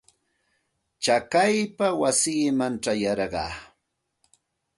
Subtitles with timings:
[1.03, 3.51] Chakaypa wasiiman ćhayarqaa.